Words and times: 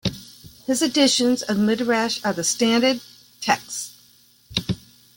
His 0.65 0.81
editions 0.81 1.43
of 1.43 1.57
the 1.57 1.63
"Midrash" 1.63 2.21
are 2.25 2.33
the 2.33 2.43
standard 2.43 3.01
texts. 3.39 3.91